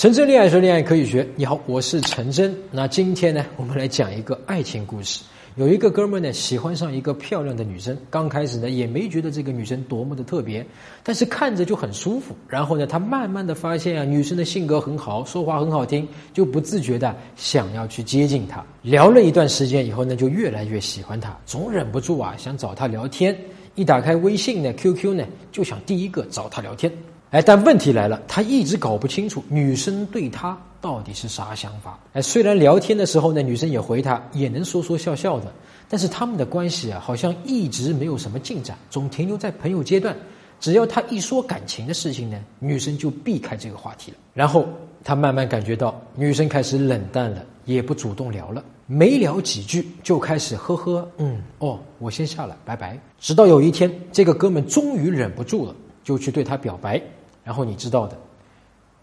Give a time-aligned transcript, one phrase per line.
[0.00, 1.28] 陈真恋爱说恋爱可以学。
[1.36, 2.56] 你好，我是陈真。
[2.70, 5.22] 那今天呢，我们来讲一个爱情故事。
[5.56, 7.94] 有一个哥们呢，喜欢上一个漂亮的女生。
[8.08, 10.64] 刚开始呢，也没觉得这个女生多么的特别，
[11.04, 12.34] 但是看着就很舒服。
[12.48, 18.64] 然后呢，他慢慢的发现啊，女生的性格很好，说话很好听，就不自觉的想要去接近她。
[18.80, 23.36] 聊了一段时间以后呢，就越来越喜欢她，总忍不住啊，想找她聊天。
[23.74, 26.90] 一打开微信呢，QQ 呢，就想第一个找她聊天。
[27.30, 31.96] 哎，但问题来了，他一直搞不清楚女生对他到底是啥想法。
[32.12, 35.52] 哎，虽然聊天的时候呢，女生也回他，也能说说笑笑的，
[35.88, 40.16] 但是他们的关系啊，好像一直没有什么进展，总停留在朋友阶段。
[40.58, 44.18] 只要他一说感情的事情呢，女生就避开这个话题了。
[44.34, 44.66] 然后
[45.04, 52.98] 他慢慢感觉到女生开始冷淡了，也不主动聊了，没聊几句就开始呵呵，嗯，哦，我先下了，拜拜。
[53.20, 57.00] 直到有一天，这个哥们终于忍不住了，就去对他表白。
[57.50, 58.16] 然后你知道的，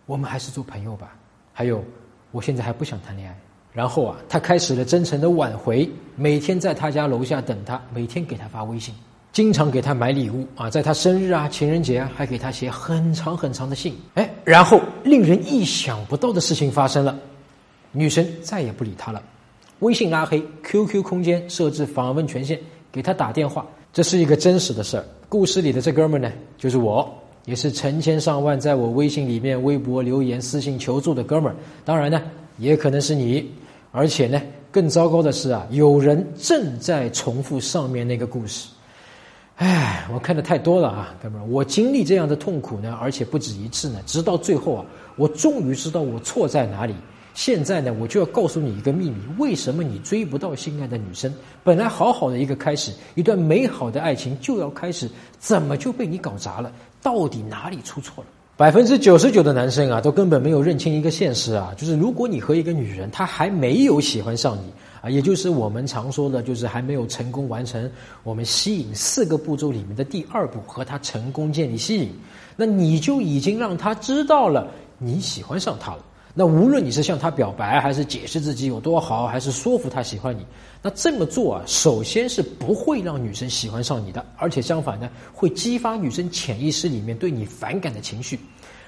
[0.06, 1.18] 我们还是做朋友吧。
[1.52, 1.84] 还有，
[2.32, 3.38] 我现在还不想谈恋爱。
[3.74, 8.96] 然后啊，他开始了真诚的挽回，每天在他家楼下等他，每天给他发微信，
[9.34, 13.94] 经常给他买礼物啊，在他生日啊、情人节啊，还给他写很长很长的信。
[14.14, 17.20] 哎，然后令人意想不到的事情发生了，
[17.92, 19.22] 女生再也不理他了，
[19.80, 22.58] 微信拉黑，QQ 空间设置访问权限，
[22.94, 23.68] 给他打电话。
[23.92, 25.04] 这是一个真实的事儿。
[25.28, 27.14] 故事里的这哥们呢，就是我。
[27.48, 32.22] 也是成千上万在我微信里面、微博留言、私信求助的哥们儿，当然呢，
[32.58, 33.50] 也可能是你，
[33.94, 38.68] 而且呢，更糟糕的是啊，有人正在重复上面那个故事。
[39.56, 46.94] 唉，我看的太多了啊，哥们儿，我经历这样的痛苦呢，而且不止一次呢，直到最后啊，我终于知道我错在哪里。
[47.38, 51.32] 现在呢，我就要告诉你一个秘密：为什么你追不到心爱的女生？
[51.64, 55.08] 本来好好的一个开始，一段美好的爱情就要开始，
[55.38, 56.72] 怎么就被你搞砸了？
[57.00, 58.30] 到底哪里出错了？
[58.58, 64.74] 百分之九十九的男生啊，都根本没有认清一个现实啊，就是如果你和一个女人，她还没有喜欢上你
[65.04, 67.88] 啊，也就是我们常说的，就是还没有成功完成
[68.24, 72.10] 我们吸引四个步骤里面的第二步，和她成功建立吸引，
[72.56, 74.68] 那你就已经让她知道了
[74.98, 76.00] 你喜欢上她了。
[76.40, 80.46] 那无论你是向他表白，还是解释自己有多好，还是说服他喜欢你，
[80.84, 88.40] 那这么做啊，首先是不会让女生喜欢上你的，而且相反呢，会激发女生潜意识里面对你反感的情绪。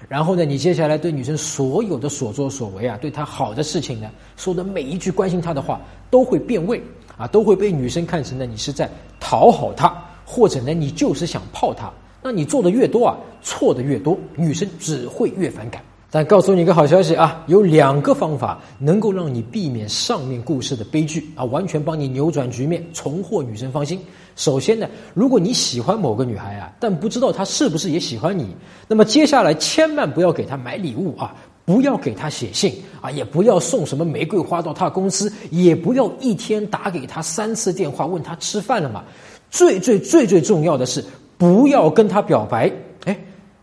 [0.07, 5.81] 然后呢，你接下来对女生所有的所作所为啊，对她好的事情呢，说的每一句关心她的话，
[6.11, 6.79] 都会变味
[7.17, 8.87] 啊，都会被女生看成呢你是在
[9.19, 9.91] 讨好她，
[10.23, 11.91] 或者呢你就是想泡她。
[12.21, 15.83] 那你做的越多啊，错的越多，女生只会越反感。
[16.11, 23.99] 但告诉你一个好消息啊，有两个方法能够让你避免上面故事的悲剧啊，完全帮你扭转局面，重获女生芳心。
[24.35, 28.55] 首先呢，如果你喜欢某个女孩啊，但不知道她是不是也喜欢你，
[28.87, 39.03] 那么接下来千万不要给她买礼物啊，不要给她写信啊，也不要送什么玫瑰花到她公司，也不要一天打给她三次电话问她吃饭了吗？
[39.51, 41.05] 最最最最重要的是，
[41.37, 42.71] 不要跟她表白。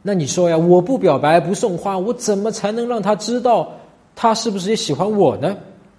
[0.06, 3.72] 那你说呀，我不表白不送花，我怎么才能让他知道
[4.14, 5.56] 他是不是也喜欢我呢？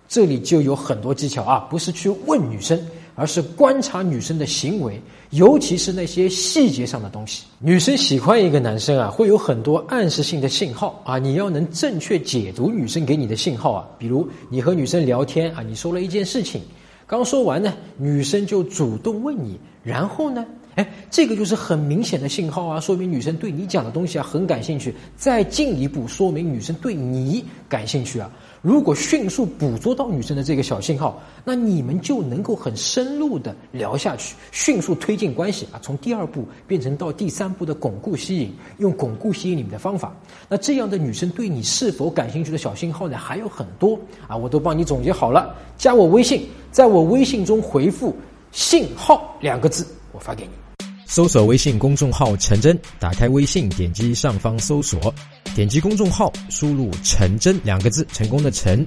[0.07, 2.79] 这里就有很多技巧啊，不是去问女生，
[3.15, 4.97] 而是观察女生的行为，
[5.31, 7.43] 尤其是那些细节上的东西。
[7.59, 13.85] 女生喜欢一个男生啊，会有很多暗示性的信号啊，你要能正确解读女生给你的信号啊。
[13.97, 16.61] 比如你和女生聊天啊，你说了一件事情，
[17.05, 20.45] 刚说完呢，女生就主动问你，然后呢？
[20.77, 24.93] 哎，这个就是很明显的信号啊，说明女生对你讲的东西啊很感兴趣。
[25.15, 28.31] 再进一步说明女生对你感兴趣啊。
[28.61, 35.79] 如果迅速捕捉到女生的这个小信号，那你们就能够很深入的聊下去，迅速推进关系啊。
[35.81, 40.15] 从第二步变成到第三步的巩固吸引，用巩固吸引你们的方法。
[40.47, 45.55] 那这样的女生对你是否感兴趣的小信号呢，还有很多啊，我都帮你总结好了。
[45.75, 48.15] 加我微信，在我微信中回复
[48.51, 50.66] “信号”两个字，我发给你。
[51.09, 55.13] 搜索微信公众号“陈真”，打开微信，点击上方搜索，
[55.55, 58.85] 点击公众号，输入“陈真”两个字，成功的“陈”。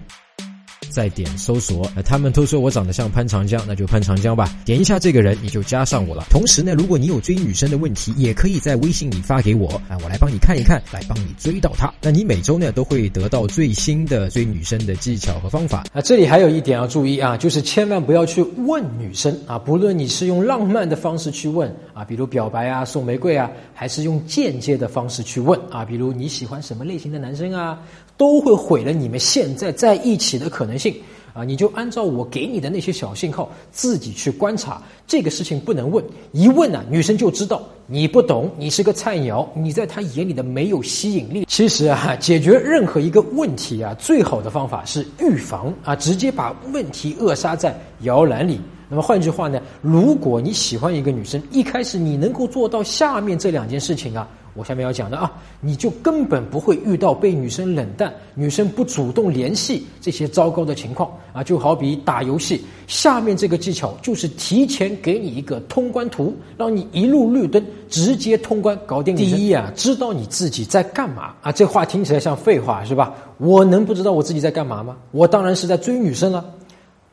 [0.91, 4.53] 再点搜索，他们都说我长得像潘长江，那就潘长江吧。
[4.65, 6.27] 点一下这个人，你就加上我了。
[6.29, 11.93] 同时呢，如果你有追女生的问题，也可以在微信里发给我，啊，我来帮你看一看，来帮你追到她。
[12.03, 15.85] 那你每周呢都会得到最新的追女生的技巧和方法。
[15.93, 27.79] 啊，这里还有一点要注意啊，就是千万不要去问女生啊，不论你是用浪漫的方式去问啊，比如表白啊、送玫瑰啊，还是用间接的方式去问啊，比如你喜欢什么类型的男生啊。
[28.17, 30.79] 都会毁了你们现在在一起的可能，
[31.33, 34.83] 啊，你就按照我给你的那些小信号自己去观察。
[35.07, 41.45] 这个事情不能问，一问呢，女生就知道你不懂，你是个菜鸟，你在她眼里的没有吸引力。
[41.49, 48.61] 其实啊，解决任何一个问题啊，最好的方法是预防啊，直接把问题扼杀在摇篮里。
[48.89, 54.29] 那么换句话呢，如果你喜欢一个女生，一开始你能够做到下面这两件事情啊。
[54.55, 61.43] 我下面要讲的啊，你就根本不会遇到被女生冷淡、女生不主动联系这些糟糕的情况啊。
[61.43, 69.15] 就好比打游戏，下面这个技巧就是提前给你一个通关图，让你一路绿灯直接通关搞定。
[69.15, 71.53] 第一啊，知道你自己在干嘛啊。
[71.53, 73.15] 这话听起来像废话是吧？
[73.39, 74.97] 我能不知道我自己在干嘛吗？
[75.13, 76.45] 我当然是在追女生了。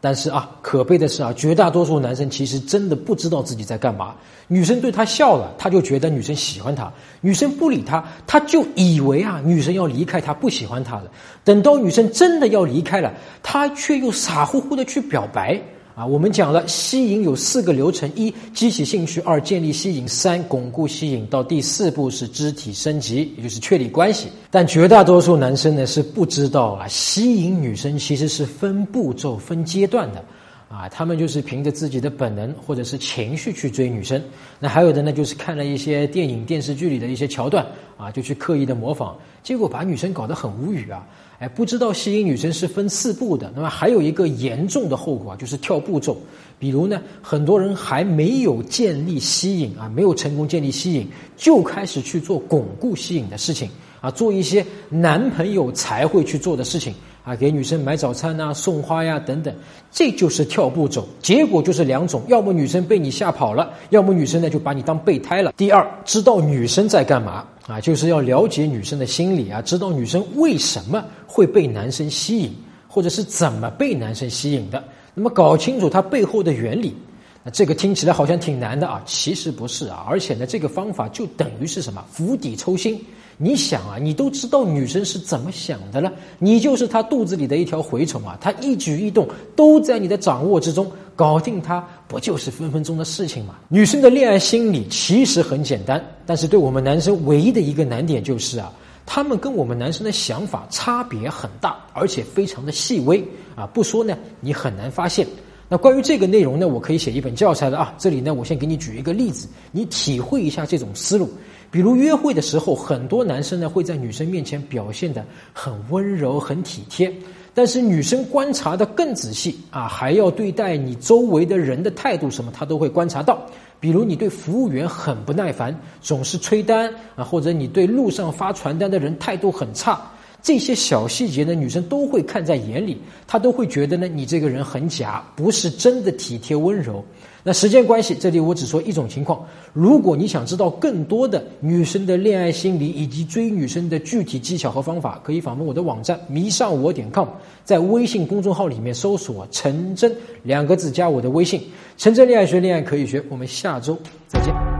[0.07, 4.15] 但是啊，可悲的是啊，绝大多数男生其实真的不知道自己在干嘛。
[4.47, 6.89] 女生对他笑了，他就觉得女生喜欢他；
[7.19, 11.11] 女生不理他，他就以为啊，女生要离开他，不喜欢他了。
[11.43, 13.11] 等到女生真的要离开了，
[13.43, 15.61] 他却又傻乎乎的去表白。
[15.97, 24.27] 啊，我们讲了吸引有四个流程：一、激起兴趣；二、建立吸引；三、巩固吸引；到第四步是肢体升级，也就是确立关系。
[24.51, 30.23] 但绝大多数男生呢是不知道啊，吸引女生其实是分步骤、分阶段的。
[30.69, 34.21] 啊，他们就是凭着自己的本能或者是情绪去追女生。
[34.59, 37.65] 那还有的呢，就是看了一些电影、电视剧里的一些桥段
[37.95, 41.07] 啊，就去刻意的模仿，结果把女生搞得很无语啊。
[41.39, 46.17] 哎，不知道吸引女生是分四步的，那么还有一个严重的后果啊，就是跳步骤。
[46.59, 53.69] 比如呢，很多人还没有建立吸引啊，没有成功建立吸引，就开始去做巩固吸引的事情
[54.01, 59.53] 啊，做一些男朋友才会去做的事情啊，给女生买早餐呐、送花呀等等，
[59.91, 61.07] 这就是跳步骤。
[61.21, 65.51] 结果就是两种，要么女生被你吓跑了，要么女生呢就把你当备胎了。
[65.57, 67.45] 第二，知道女生在干嘛。
[67.67, 72.55] 啊，就是要了解女生的心理啊，知道女生为什么会被男生吸引，
[72.87, 74.81] 或者是怎么被男生吸引的。
[75.13, 76.95] 那么搞清楚它背后的原理，
[77.43, 80.05] 那这个听起来好像挺难的啊，其实不是啊。
[80.07, 82.01] 而且呢，这个方法就等于是什么？
[82.09, 82.97] 釜底抽薪。
[83.39, 93.55] 你想啊，你都知道女生是怎么想的了，你就是她肚子里的一条蛔虫啊，她一举一动都在你的掌握之中，搞定她不就是分分钟的事情吗？
[93.69, 98.73] 女生的恋爱心理其实很简单，但是对我们男生唯一的一个难点就是啊，
[99.05, 103.23] 他们跟我们男生的想法差别很大，而且非常的细微
[103.55, 105.27] 啊，不说呢，你很难发现。
[105.69, 111.29] 那关于这个内容呢，我可以写一本教材的啊，这里呢，我先给你举一个例子，你体会一下这种思路。
[111.69, 117.13] 比如约会的时候，很多男生呢会在女生面前表现的很温柔、很体贴，
[117.53, 123.45] 但是女生观察的更仔细啊，还要对待你周围的人的态度什么，她都会观察到。
[123.81, 130.09] 比如你对服务员很不耐烦，总是催单啊，或者你对路上发传单的人态度很差，
[130.47, 132.97] 这些小细节呢，女生都会看在眼里，
[133.27, 137.03] 她都会觉得呢，你这个人很假，不是真的体贴温柔。
[137.43, 139.45] 那时间关系，这里我只说一种情况。
[139.73, 147.27] 如果你想知道更多的女生的恋爱心理以及追女生的具体技巧和方法，可以访问我的网站迷上我点 com，
[147.65, 151.61] 在微信公众号里面搜索“陈真”两个字，加我的微信。
[151.97, 153.21] 陈真恋爱学，恋爱可以学。
[153.27, 153.97] 我们下周
[154.29, 154.76] 再见。